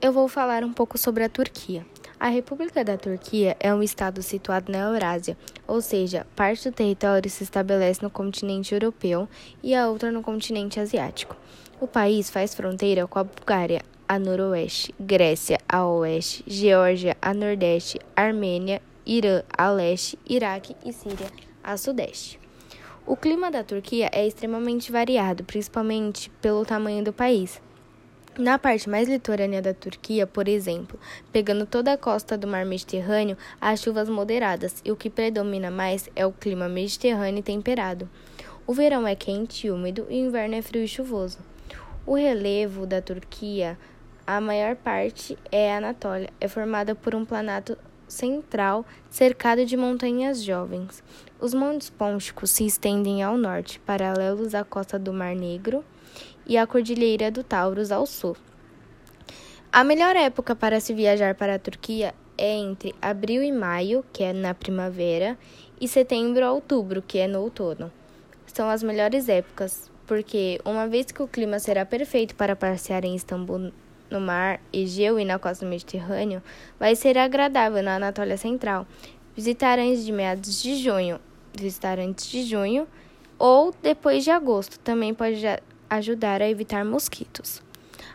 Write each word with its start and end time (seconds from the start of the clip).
eu 0.00 0.12
vou 0.12 0.28
falar 0.28 0.62
um 0.62 0.72
pouco 0.72 0.98
sobre 0.98 1.24
a 1.24 1.28
Turquia. 1.28 1.84
A 2.18 2.28
República 2.28 2.84
da 2.84 2.96
Turquia 2.96 3.56
é 3.58 3.74
um 3.74 3.82
estado 3.82 4.22
situado 4.22 4.70
na 4.70 4.78
Eurásia, 4.78 5.36
ou 5.66 5.80
seja, 5.80 6.26
parte 6.36 6.68
do 6.68 6.74
território 6.74 7.28
se 7.30 7.44
estabelece 7.44 8.02
no 8.02 8.10
continente 8.10 8.74
europeu 8.74 9.28
e 9.62 9.74
a 9.74 9.88
outra 9.88 10.10
no 10.10 10.22
continente 10.22 10.78
asiático. 10.80 11.36
O 11.80 11.86
país 11.86 12.30
faz 12.30 12.54
fronteira 12.54 13.06
com 13.06 13.18
a 13.18 13.24
Bulgária 13.24 13.82
a 14.08 14.18
noroeste, 14.18 14.94
Grécia 15.00 15.58
a 15.68 15.84
oeste, 15.86 16.44
Geórgia 16.46 17.16
a 17.20 17.34
nordeste, 17.34 17.98
Armênia, 18.14 18.80
Irã 19.04 19.42
a 19.56 19.70
leste, 19.70 20.18
Iraque 20.28 20.76
e 20.84 20.92
Síria 20.92 21.30
a 21.62 21.76
sudeste. 21.76 22.38
O 23.06 23.16
clima 23.16 23.50
da 23.50 23.62
Turquia 23.62 24.10
é 24.12 24.26
extremamente 24.26 24.90
variado, 24.90 25.44
principalmente 25.44 26.30
pelo 26.40 26.64
tamanho 26.64 27.04
do 27.04 27.12
país. 27.12 27.60
Na 28.38 28.58
parte 28.58 28.86
mais 28.86 29.08
litorânea 29.08 29.62
da 29.62 29.72
Turquia, 29.72 30.26
por 30.26 30.46
exemplo, 30.46 31.00
pegando 31.32 31.64
toda 31.64 31.94
a 31.94 31.96
costa 31.96 32.36
do 32.36 32.46
mar 32.46 32.66
Mediterrâneo, 32.66 33.34
há 33.58 33.74
chuvas 33.74 34.10
moderadas 34.10 34.82
e 34.84 34.92
o 34.92 34.96
que 34.96 35.08
predomina 35.08 35.70
mais 35.70 36.10
é 36.14 36.26
o 36.26 36.32
clima 36.32 36.68
mediterrâneo 36.68 37.42
temperado. 37.42 38.06
O 38.66 38.74
verão 38.74 39.06
é 39.06 39.14
quente 39.16 39.66
e 39.66 39.70
úmido 39.70 40.06
e 40.10 40.20
o 40.20 40.26
inverno 40.26 40.54
é 40.54 40.60
frio 40.60 40.84
e 40.84 40.88
chuvoso. 40.88 41.38
O 42.04 42.14
relevo 42.14 42.84
da 42.84 43.00
Turquia, 43.00 43.78
a 44.26 44.38
maior 44.38 44.76
parte 44.76 45.38
é 45.50 45.74
Anatólia, 45.74 46.28
é 46.38 46.46
formada 46.46 46.94
por 46.94 47.14
um 47.14 47.24
planalto 47.24 47.78
central 48.08 48.84
cercado 49.10 49.64
de 49.64 49.76
montanhas 49.76 50.42
jovens. 50.42 51.02
Os 51.40 51.52
montes 51.52 51.90
Pônticos 51.90 52.50
se 52.50 52.66
estendem 52.66 53.22
ao 53.22 53.36
norte, 53.36 53.80
paralelos 53.80 54.54
à 54.54 54.64
costa 54.64 54.98
do 54.98 55.12
Mar 55.12 55.34
Negro 55.34 55.84
e 56.46 56.56
a 56.56 56.66
Cordilheira 56.66 57.30
do 57.30 57.42
Taurus 57.42 57.90
ao 57.90 58.06
sul. 58.06 58.36
A 59.72 59.84
melhor 59.84 60.16
época 60.16 60.54
para 60.54 60.80
se 60.80 60.94
viajar 60.94 61.34
para 61.34 61.56
a 61.56 61.58
Turquia 61.58 62.14
é 62.38 62.54
entre 62.54 62.94
abril 63.00 63.42
e 63.42 63.52
maio, 63.52 64.04
que 64.12 64.22
é 64.22 64.32
na 64.32 64.54
primavera, 64.54 65.38
e 65.80 65.88
setembro 65.88 66.44
a 66.44 66.52
outubro, 66.52 67.02
que 67.02 67.18
é 67.18 67.26
no 67.26 67.40
outono. 67.40 67.92
São 68.46 68.70
as 68.70 68.82
melhores 68.82 69.28
épocas, 69.28 69.90
porque 70.06 70.60
uma 70.64 70.86
vez 70.86 71.06
que 71.06 71.22
o 71.22 71.28
clima 71.28 71.58
será 71.58 71.84
perfeito 71.84 72.34
para 72.34 72.56
passear 72.56 73.04
em 73.04 73.14
Istambul 73.14 73.72
no 74.10 74.20
mar 74.20 74.60
Egeu 74.72 75.18
e 75.18 75.24
na 75.24 75.38
costa 75.38 75.64
do 75.64 75.68
Mediterrâneo, 75.68 76.42
vai 76.78 76.94
ser 76.94 77.18
agradável 77.18 77.82
na 77.82 77.96
Anatólia 77.96 78.36
Central. 78.36 78.86
Visitar 79.34 79.78
antes 79.78 80.04
de 80.04 80.12
meados 80.12 80.62
de 80.62 80.76
junho, 80.76 81.20
visitar 81.54 81.98
antes 81.98 82.26
de 82.26 82.44
junho 82.44 82.86
ou 83.38 83.74
depois 83.82 84.24
de 84.24 84.30
agosto 84.30 84.78
também 84.78 85.12
pode 85.12 85.42
ajudar 85.90 86.40
a 86.40 86.48
evitar 86.48 86.84
mosquitos. 86.84 87.62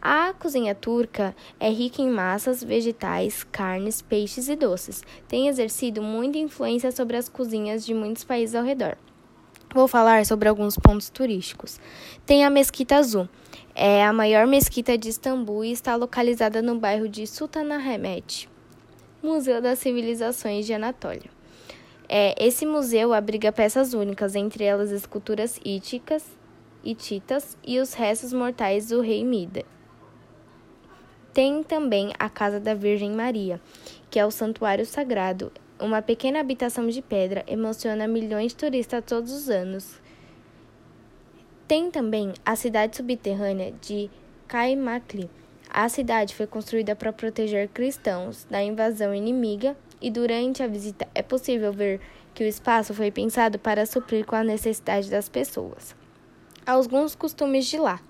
A 0.00 0.32
cozinha 0.34 0.74
turca 0.74 1.34
é 1.58 1.68
rica 1.68 2.00
em 2.00 2.10
massas, 2.10 2.62
vegetais, 2.62 3.42
carnes, 3.44 4.02
peixes 4.02 4.48
e 4.48 4.54
doces. 4.54 5.02
Tem 5.26 5.48
exercido 5.48 6.02
muita 6.02 6.38
influência 6.38 6.92
sobre 6.92 7.16
as 7.16 7.28
cozinhas 7.28 7.84
de 7.84 7.94
muitos 7.94 8.22
países 8.22 8.54
ao 8.54 8.62
redor. 8.62 8.96
Vou 9.74 9.88
falar 9.88 10.24
sobre 10.24 10.48
alguns 10.48 10.78
pontos 10.78 11.10
turísticos. 11.10 11.80
Tem 12.24 12.44
a 12.44 12.50
Mesquita 12.50 12.96
Azul. 12.96 13.28
É 13.78 14.02
a 14.02 14.10
maior 14.10 14.46
mesquita 14.46 14.96
de 14.96 15.10
Istambul 15.10 15.62
e 15.62 15.70
está 15.70 15.96
localizada 15.96 16.62
no 16.62 16.78
bairro 16.78 17.06
de 17.06 17.26
Sultanahmet, 17.26 18.48
Museu 19.22 19.60
das 19.60 19.80
Civilizações 19.80 20.64
de 20.64 20.72
Anatólia. 20.72 21.28
É, 22.08 22.34
esse 22.42 22.64
museu 22.64 23.12
abriga 23.12 23.52
peças 23.52 23.92
únicas, 23.92 24.34
entre 24.34 24.64
elas 24.64 24.90
esculturas 24.90 25.60
íticas, 25.62 26.24
hititas 26.82 27.58
e 27.62 27.78
os 27.78 27.92
restos 27.92 28.32
mortais 28.32 28.88
do 28.88 29.02
rei 29.02 29.22
Mida. 29.22 29.62
Tem 31.34 31.62
também 31.62 32.14
a 32.18 32.30
Casa 32.30 32.58
da 32.58 32.72
Virgem 32.72 33.12
Maria, 33.12 33.60
que 34.08 34.18
é 34.18 34.24
o 34.24 34.30
santuário 34.30 34.86
sagrado. 34.86 35.52
Uma 35.78 36.00
pequena 36.00 36.40
habitação 36.40 36.88
de 36.88 37.02
pedra 37.02 37.44
emociona 37.46 38.08
milhões 38.08 38.52
de 38.52 38.56
turistas 38.56 39.04
todos 39.04 39.30
os 39.30 39.50
anos. 39.50 40.00
Tem 41.66 41.90
também 41.90 42.32
a 42.44 42.54
cidade 42.54 42.96
subterrânea 42.96 43.72
de 43.80 44.10
Kaimakli. 44.46 45.28
A 45.68 45.88
cidade 45.88 46.34
foi 46.34 46.46
construída 46.46 46.94
para 46.94 47.12
proteger 47.12 47.68
cristãos 47.68 48.44
da 48.48 48.62
invasão 48.62 49.14
inimiga 49.14 49.76
e 50.00 50.10
durante 50.10 50.62
a 50.62 50.66
visita 50.66 51.08
é 51.14 51.22
possível 51.22 51.72
ver 51.72 52.00
que 52.34 52.44
o 52.44 52.46
espaço 52.46 52.94
foi 52.94 53.10
pensado 53.10 53.58
para 53.58 53.84
suprir 53.84 54.24
com 54.24 54.36
a 54.36 54.44
necessidade 54.44 55.10
das 55.10 55.28
pessoas 55.28 55.94
alguns 56.66 57.14
costumes 57.14 57.66
de 57.66 57.78
lá. 57.78 58.00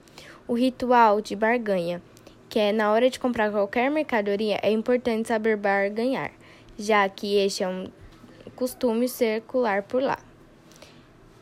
O 0.49 0.55
ritual 0.55 1.21
de 1.21 1.37
barganha, 1.37 2.01
que 2.49 2.59
é 2.59 2.73
na 2.73 2.91
hora 2.91 3.11
de 3.11 3.21
comprar 3.21 3.51
qualquer 3.51 3.91
mercadoria, 3.91 4.59
é 4.63 4.71
importante 4.71 5.29
saber 5.29 5.59
barganhar, 5.59 6.33
já 6.79 7.07
que 7.09 7.37
este 7.37 7.63
é 7.63 7.69
um 7.69 7.89
costume 8.55 9.09
circular 9.09 9.83
por 9.83 10.03
lá. 10.03 10.19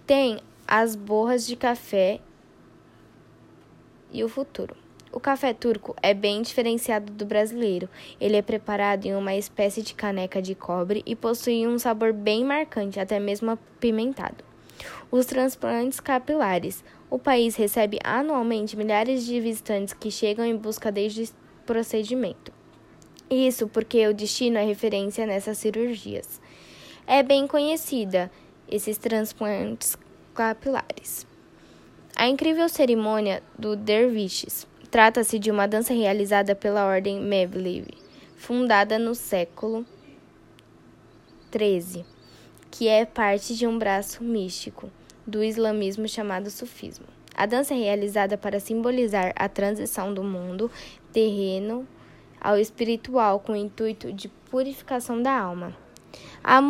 Tem 0.05 0.41
as 0.67 0.97
borras 0.97 1.47
de 1.47 1.57
café 1.57 2.21
e 4.11 4.25
o 4.25 4.29
futuro. 4.29 4.77
O 5.13 5.21
café 5.21 5.53
turco 5.53 5.95
é 6.03 6.13
bem 6.13 6.43
diferenciado 6.43 7.13
do 7.13 7.25
brasileiro. 7.25 7.89
Ele 8.21 8.37
é 8.37 8.43
preparado 8.43 9.07
em 9.07 9.15
uma 9.15 9.35
espécie 9.35 9.81
de 9.81 9.95
caneca 9.95 10.43
de 10.43 10.57
cobre 10.57 11.05
e 11.07 11.15
possui 11.15 11.67
um 11.69 11.79
sabor 11.79 12.13
bem 12.13 12.45
marcante, 12.45 12.99
até 12.99 13.21
mesmo 13.21 13.53
apimentado. 13.53 14.43
Os 15.13 15.27
transplantes 15.27 16.01
capilares. 16.01 16.83
O 17.09 17.17
país 17.17 17.55
recebe 17.55 18.01
anualmente 18.03 18.77
milhares 18.77 19.25
de 19.25 19.41
visitantes 19.41 19.95
que 19.95 20.11
chegam 20.11 20.45
em 20.45 20.57
busca 20.57 20.91
deste 20.91 21.33
procedimento. 21.65 22.53
Isso 23.31 23.69
porque 23.69 24.07
o 24.09 24.15
destino 24.15 24.59
é 24.59 24.65
referência 24.65 25.27
nessas 25.27 25.59
cirurgias. 25.59 26.41
É 27.07 27.23
bem 27.23 27.47
conhecida 27.47 28.31
esses 28.69 28.99
transplantes 28.99 29.97
capilares. 30.35 31.27
A 32.17 32.29
incrível 32.29 32.69
cerimônia 32.69 33.43
do 33.59 33.77
derviches 33.77 34.67
trata-se 34.91 35.39
de 35.39 35.51
uma 35.51 35.67
dança 35.67 35.95
realizada 35.95 36.55
pela 36.55 36.87
Ordem 36.87 37.21
Mevlevi, 37.21 37.95
fundada 38.37 38.99
no 38.99 39.15
século 39.15 39.87
XIII, 41.53 42.05
que 42.71 42.89
é 42.89 43.05
parte 43.05 43.57
de 43.57 43.67
um 43.67 43.79
braço 43.79 44.23
místico 44.23 44.91
do 45.27 45.43
islamismo 45.43 46.09
chamado 46.09 46.51
sufismo. 46.51 47.07
A 47.37 47.47
dança 47.47 47.75
é 47.75 47.79
realizada 47.79 48.37
para 48.37 48.61
simbolizar 48.61 49.33
a 49.35 49.49
transição 49.49 50.15
do 50.15 50.23
mundo 50.23 50.71
terreno 51.13 51.87
ao 52.41 52.59
espiritual 52.59 53.41
com 53.41 53.53
o 53.53 53.57
intuito 53.57 54.13
de 54.13 54.29
purificação 54.29 55.21
da 55.21 55.33
alma. 55.33 55.77
A 56.43 56.61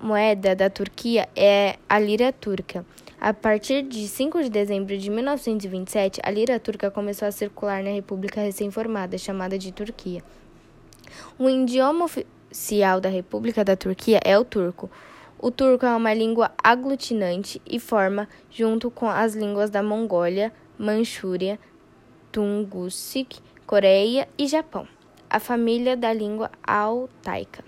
moeda 0.00 0.54
da 0.54 0.68
Turquia 0.70 1.28
é 1.34 1.76
a 1.88 1.98
lira 1.98 2.32
turca. 2.32 2.84
A 3.26 3.32
partir 3.32 3.80
de 3.84 4.06
5 4.06 4.42
de 4.42 4.50
dezembro 4.50 4.98
de 4.98 5.08
1927, 5.08 6.20
a 6.22 6.30
lira 6.30 6.60
turca 6.60 6.90
começou 6.90 7.26
a 7.26 7.32
circular 7.32 7.82
na 7.82 7.88
república 7.88 8.42
recém-formada, 8.42 9.16
chamada 9.16 9.56
de 9.56 9.72
Turquia. 9.72 10.22
O 11.38 11.48
idioma 11.48 12.04
oficial 12.04 13.00
da 13.00 13.08
República 13.08 13.64
da 13.64 13.74
Turquia 13.76 14.20
é 14.22 14.38
o 14.38 14.44
turco. 14.44 14.90
O 15.38 15.50
turco 15.50 15.86
é 15.86 15.96
uma 15.96 16.12
língua 16.12 16.52
aglutinante 16.62 17.62
e 17.66 17.80
forma, 17.80 18.28
junto 18.50 18.90
com 18.90 19.08
as 19.08 19.34
línguas 19.34 19.70
da 19.70 19.82
Mongólia, 19.82 20.52
Manchúria, 20.78 21.58
Tungusic, 22.30 23.38
Coreia 23.66 24.28
e 24.36 24.46
Japão, 24.46 24.86
a 25.30 25.40
família 25.40 25.96
da 25.96 26.12
língua 26.12 26.50
altaica. 26.62 27.64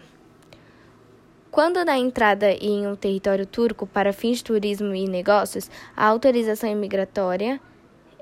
Quando 1.57 1.87
dá 1.87 1.97
entrada 1.97 2.53
em 2.53 2.87
um 2.87 2.95
território 2.95 3.47
turco 3.47 3.87
para 3.87 4.13
fins 4.13 4.37
de 4.37 4.45
turismo 4.45 4.95
e 4.95 5.09
negócios, 5.09 5.71
a 5.97 6.05
autorização 6.05 6.71
imigratória 6.71 7.59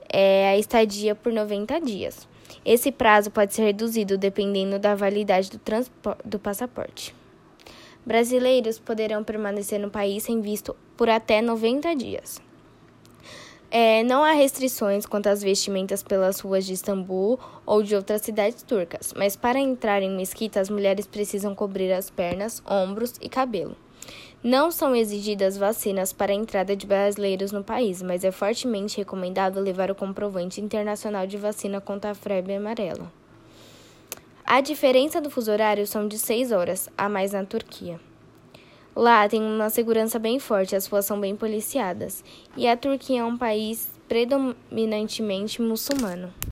é 0.08 0.50
a 0.50 0.56
estadia 0.56 1.16
por 1.16 1.32
90 1.32 1.80
dias. 1.80 2.28
Esse 2.64 2.92
prazo 2.92 3.32
pode 3.32 3.52
ser 3.52 3.64
reduzido 3.64 4.16
dependendo 4.16 4.78
da 4.78 4.94
validade 4.94 5.50
do, 5.50 5.58
do 6.24 6.38
passaporte. 6.38 7.12
Brasileiros 8.06 8.78
poderão 8.78 9.24
permanecer 9.24 9.80
no 9.80 9.90
país 9.90 10.22
sem 10.22 10.40
visto 10.40 10.76
por 10.96 11.08
até 11.08 11.42
90 11.42 11.92
dias. 11.96 12.40
É, 13.76 14.04
não 14.04 14.22
há 14.22 14.30
restrições 14.30 15.04
quanto 15.04 15.26
às 15.26 15.42
vestimentas 15.42 16.00
pelas 16.00 16.38
ruas 16.38 16.64
de 16.64 16.74
Istambul 16.74 17.40
ou 17.66 17.82
de 17.82 17.96
outras 17.96 18.22
cidades 18.22 18.62
turcas, 18.62 19.12
mas 19.16 19.34
para 19.34 19.58
entrar 19.58 20.00
em 20.00 20.16
mesquita, 20.16 20.60
as 20.60 20.70
mulheres 20.70 21.08
precisam 21.08 21.56
cobrir 21.56 21.92
as 21.92 22.08
pernas, 22.08 22.62
ombros 22.64 23.14
e 23.20 23.28
cabelo. 23.28 23.74
Não 24.44 24.70
são 24.70 24.94
exigidas 24.94 25.56
vacinas 25.56 26.12
para 26.12 26.30
a 26.30 26.36
entrada 26.36 26.76
de 26.76 26.86
brasileiros 26.86 27.50
no 27.50 27.64
país, 27.64 28.00
mas 28.00 28.22
é 28.22 28.30
fortemente 28.30 28.98
recomendado 28.98 29.58
levar 29.58 29.90
o 29.90 29.94
comprovante 29.96 30.60
internacional 30.60 31.26
de 31.26 31.36
vacina 31.36 31.80
contra 31.80 32.12
a 32.12 32.14
febre 32.14 32.54
amarela. 32.54 33.10
A 34.44 34.60
diferença 34.60 35.20
do 35.20 35.30
fuso 35.30 35.50
horário 35.50 35.84
são 35.84 36.06
de 36.06 36.16
6 36.16 36.52
horas 36.52 36.88
a 36.96 37.08
mais 37.08 37.32
na 37.32 37.44
Turquia. 37.44 37.98
Lá 38.96 39.28
tem 39.28 39.40
uma 39.40 39.70
segurança 39.70 40.18
bem 40.18 40.38
forte, 40.38 40.76
as 40.76 40.86
ruas 40.86 41.06
são 41.06 41.20
bem 41.20 41.36
policiadas, 41.36 42.24
e 42.56 42.66
a 42.66 42.76
Turquia 42.76 43.20
é 43.20 43.24
um 43.24 43.38
país 43.38 43.88
predominantemente 44.08 45.62
muçulmano. 45.62 46.34